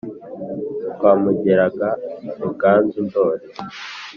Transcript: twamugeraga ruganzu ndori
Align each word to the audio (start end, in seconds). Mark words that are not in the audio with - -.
twamugeraga 0.93 1.89
ruganzu 2.39 2.99
ndori 3.07 3.45